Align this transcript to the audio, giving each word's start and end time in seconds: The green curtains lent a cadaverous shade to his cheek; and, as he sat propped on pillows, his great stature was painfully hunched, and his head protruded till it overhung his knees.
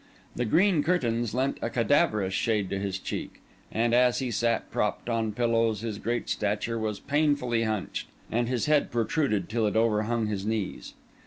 The 0.35 0.45
green 0.45 0.81
curtains 0.81 1.35
lent 1.35 1.59
a 1.61 1.69
cadaverous 1.69 2.33
shade 2.33 2.71
to 2.71 2.79
his 2.79 2.97
cheek; 2.97 3.39
and, 3.71 3.93
as 3.93 4.17
he 4.17 4.31
sat 4.31 4.71
propped 4.71 5.09
on 5.09 5.31
pillows, 5.31 5.81
his 5.81 5.99
great 5.99 6.27
stature 6.27 6.79
was 6.79 6.99
painfully 6.99 7.65
hunched, 7.65 8.07
and 8.31 8.49
his 8.49 8.65
head 8.65 8.89
protruded 8.89 9.47
till 9.47 9.67
it 9.67 9.75
overhung 9.75 10.25
his 10.25 10.43
knees. 10.43 10.95